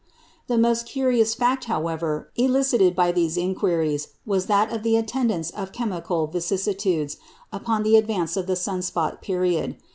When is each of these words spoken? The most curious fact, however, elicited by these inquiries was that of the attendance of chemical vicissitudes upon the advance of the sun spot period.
The 0.47 0.57
most 0.57 0.87
curious 0.87 1.35
fact, 1.35 1.65
however, 1.65 2.31
elicited 2.35 2.95
by 2.95 3.11
these 3.11 3.37
inquiries 3.37 4.07
was 4.25 4.47
that 4.47 4.71
of 4.73 4.81
the 4.81 4.95
attendance 4.95 5.51
of 5.51 5.71
chemical 5.71 6.25
vicissitudes 6.25 7.17
upon 7.53 7.83
the 7.83 7.95
advance 7.97 8.35
of 8.35 8.47
the 8.47 8.55
sun 8.55 8.81
spot 8.81 9.21
period. 9.21 9.77